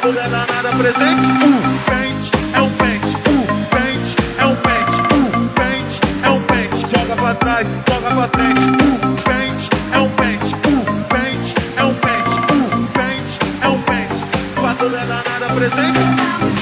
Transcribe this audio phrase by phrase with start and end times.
[0.00, 1.26] toda danada é presente.
[1.44, 6.80] O pente é um pente, o pente é um pente, o pente é um pente.
[6.96, 8.60] Joga pra trás, joga pra frente.
[8.60, 14.14] O pente é um pente, o pente é um pente, o pente é um pente.
[14.54, 16.59] Pra toda danada presente.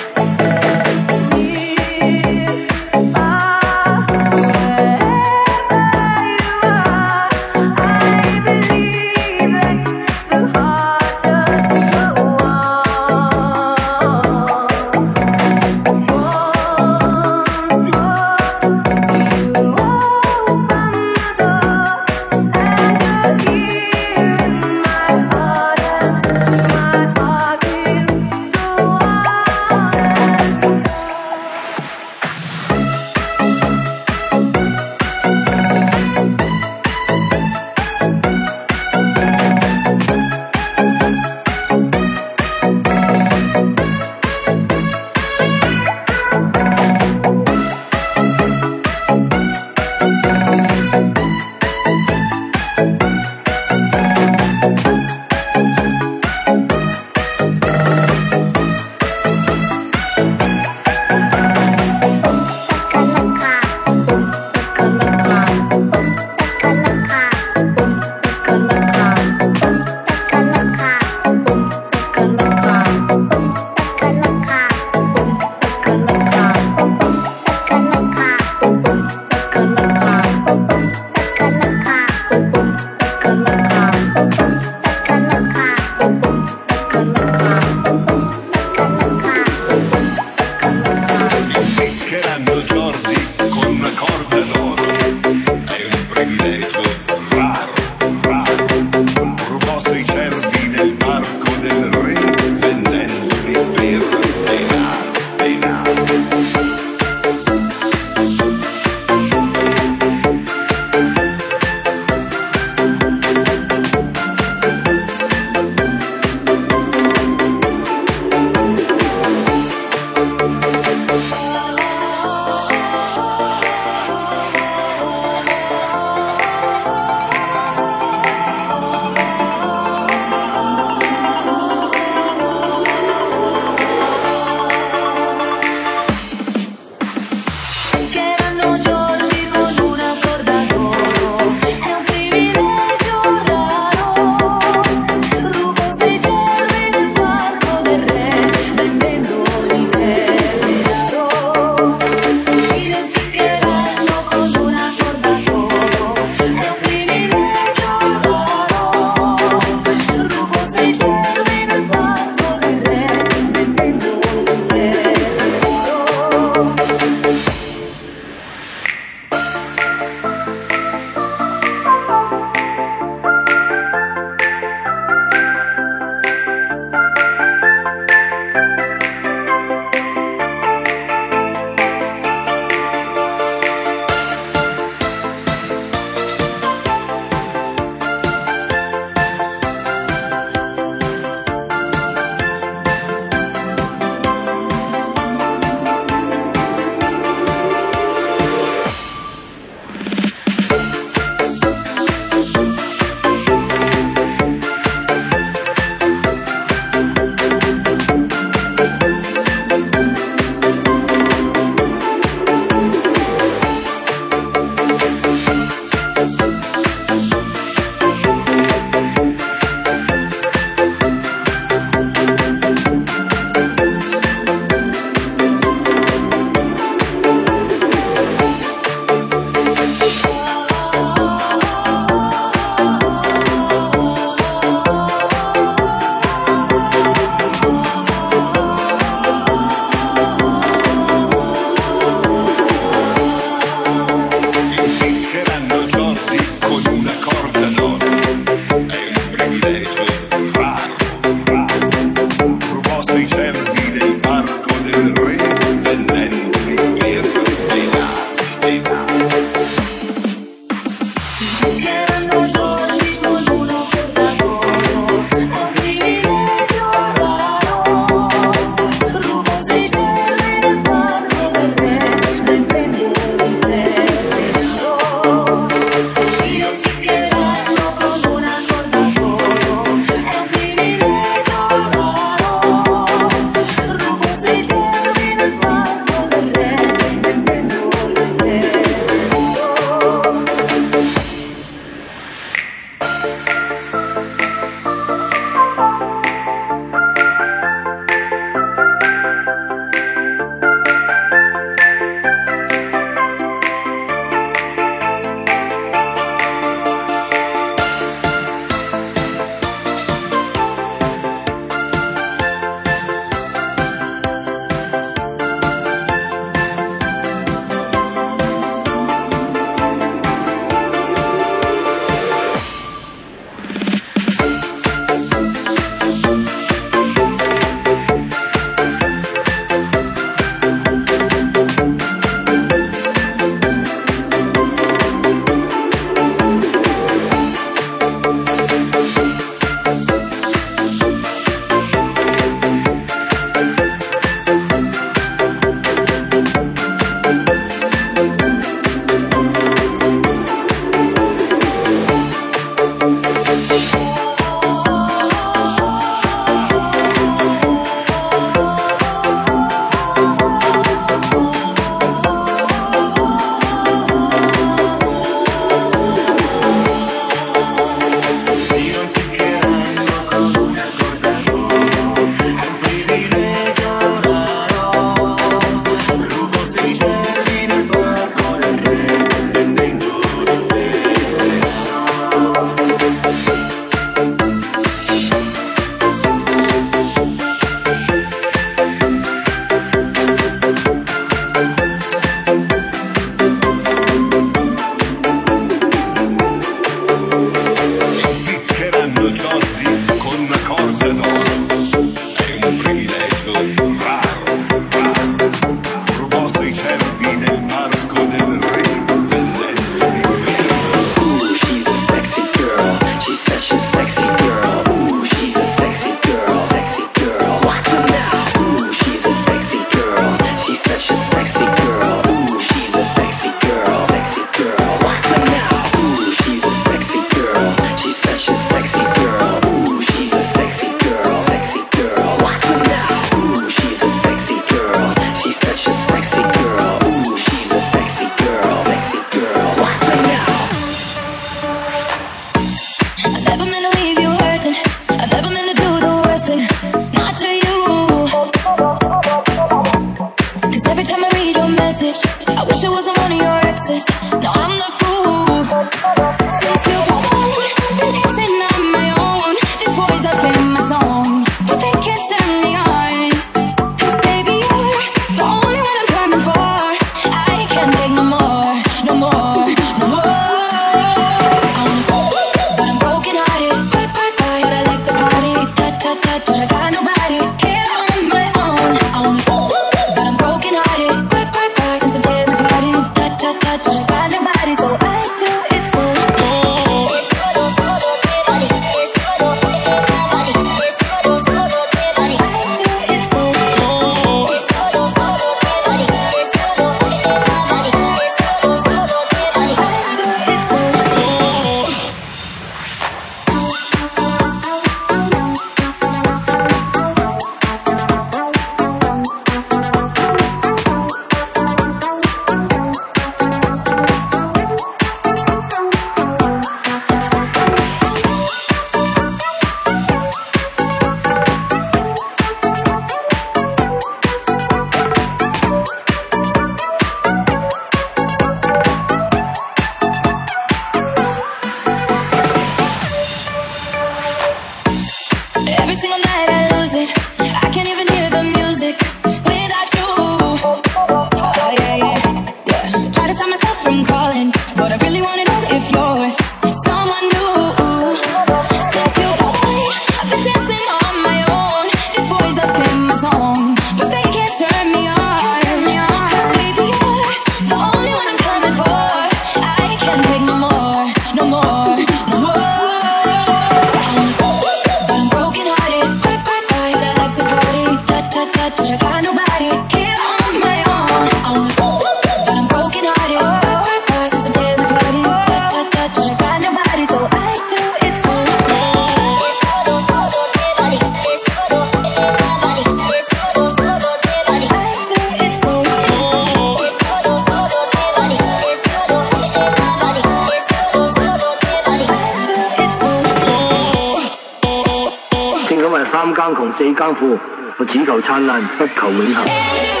[597.01, 597.39] 功夫，
[597.77, 600.00] 我只求灿烂，不求永恒。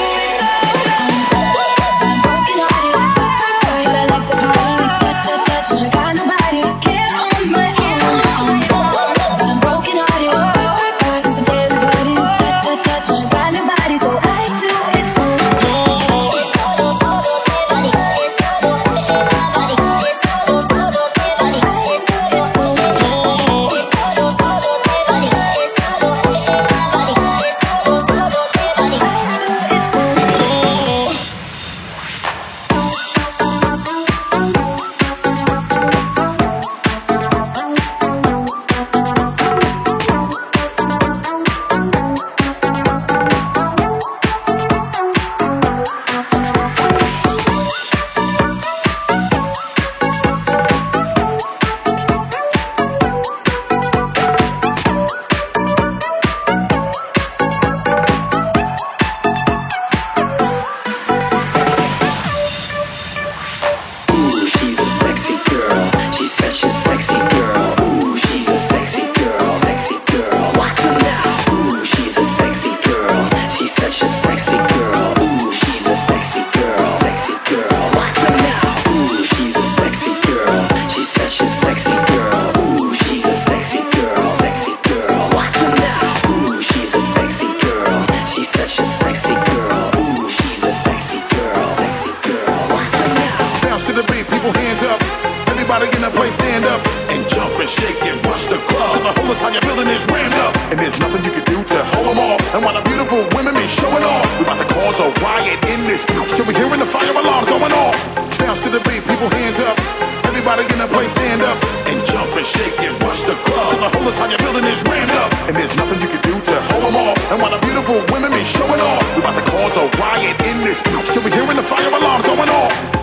[117.61, 119.15] beautiful women be showing off.
[119.15, 122.21] We about to cause a riot in this bitch till we hearing the fire alarm
[122.23, 123.00] going off.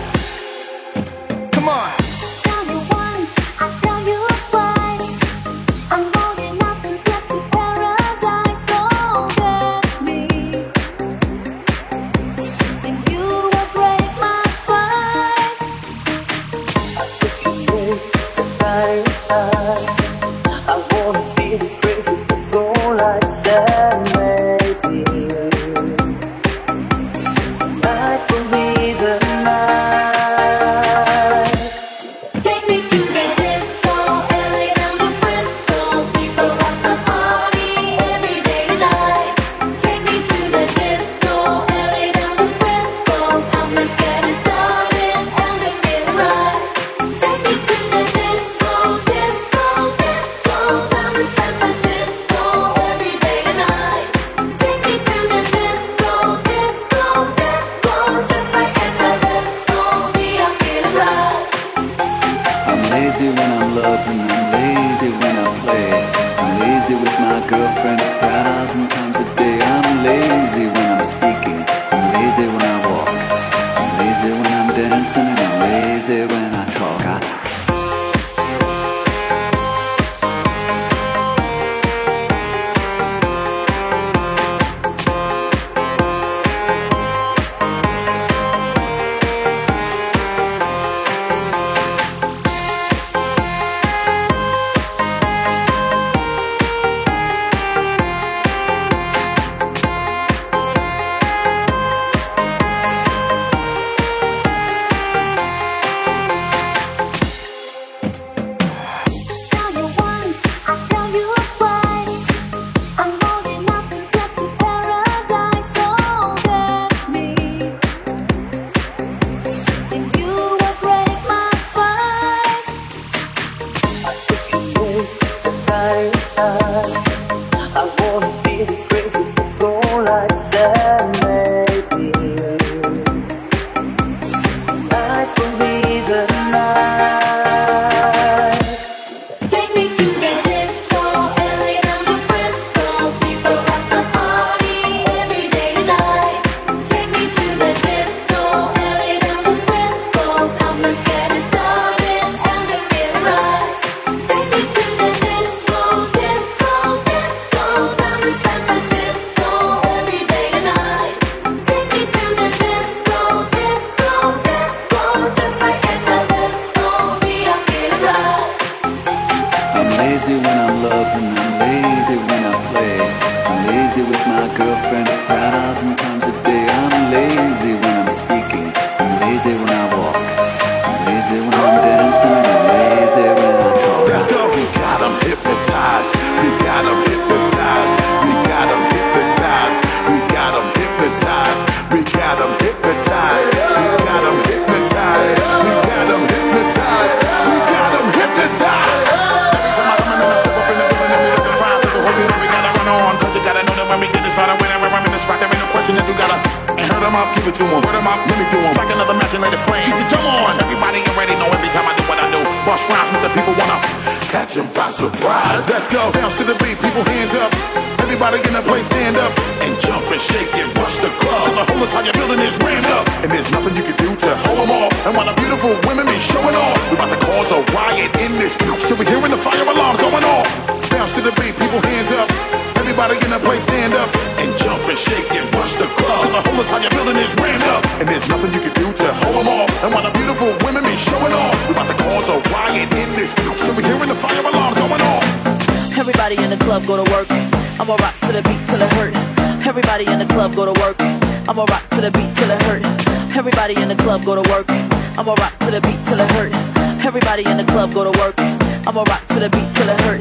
[258.89, 260.19] I'ma rock to the beat till it hurt.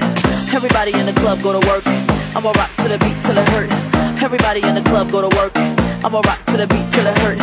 [0.52, 1.86] Everybody in the club go to work.
[2.36, 3.72] I'ma rock to the beat till it hurt.
[4.22, 5.56] Everybody in the club go to work.
[5.56, 7.40] I'ma rock to the beat till it hurt.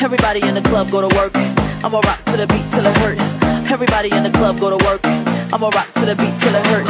[0.00, 1.34] Everybody in the club go to work.
[1.82, 3.18] I'ma rock to the beat till it hurt.
[3.68, 5.04] Everybody in the club go to work.
[5.04, 6.86] I'ma rock to the beat till it hurt.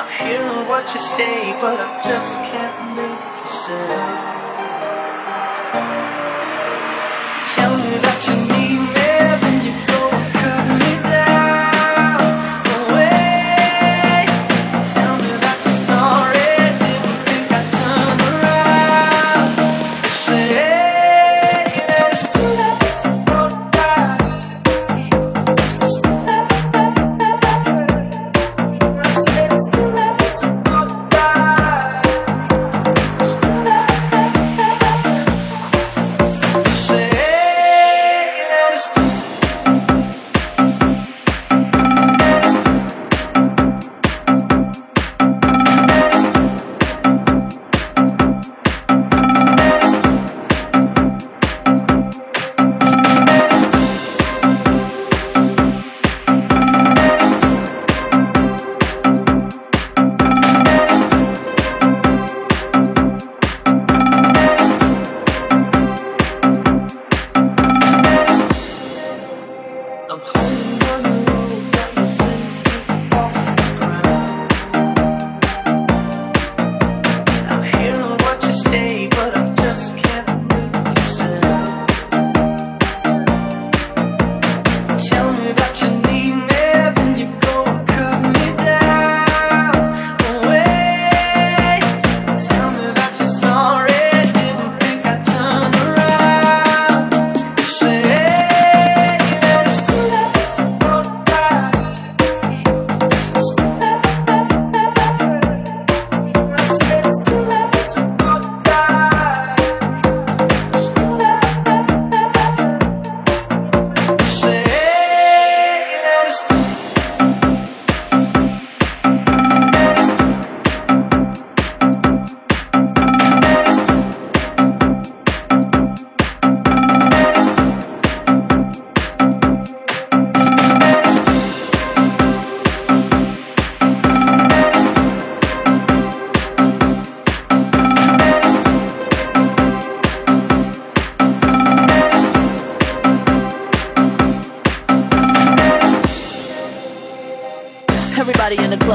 [0.00, 4.17] I'm hearing what you say, but I just can't make you say.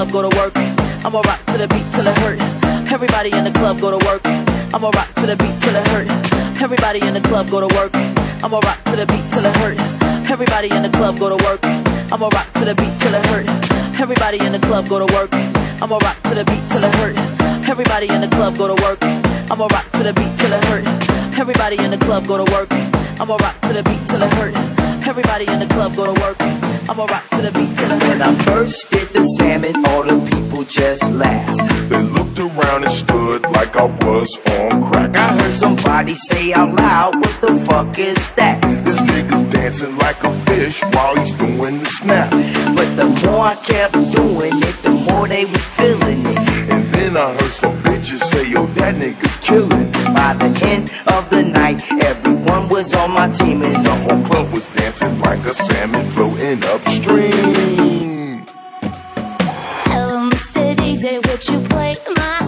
[0.04, 0.58] club, go to work.
[1.06, 2.40] I'ma rock to the beat till it hurt.
[2.92, 4.22] Everybody in the club go to work.
[4.26, 6.08] I'ma rock to the beat till it hurt.
[6.62, 7.96] Everybody in the club go to work.
[8.44, 9.80] I'ma rock to the beat till it hurt.
[10.30, 11.64] Everybody in the club go to work.
[11.64, 13.48] I'ma rock to the beat till it hurt.
[14.00, 15.34] Everybody in the club go to work.
[15.34, 17.16] I'ma rock to the beat till it hurt.
[17.70, 19.00] Everybody in the club go to work.
[19.52, 20.86] I'ma rock to the beat till it hurt.
[21.40, 22.72] Everybody in the club go to work.
[23.22, 24.56] I'ma rock to the beat till it hurt.
[25.08, 26.38] Everybody in the club go to work.
[26.90, 28.10] I'ma rock to the beat till it hurt.
[28.10, 31.90] When I first the salmon, all the people just laughed.
[31.90, 35.16] They looked around and stood like I was on crack.
[35.16, 38.62] I heard somebody say out loud, what the fuck is that?
[38.84, 42.32] This nigga's dancing like a fish while he's doing the snap.
[42.76, 46.38] But the more I kept doing it, the more they were feeling it.
[46.74, 49.92] And then I heard some bitches say, yo, that nigga's killing.
[50.14, 54.52] By the end of the night, everyone was on my team and the whole club
[54.52, 58.13] was dancing like a salmon floating upstream.
[61.04, 62.43] What would you play my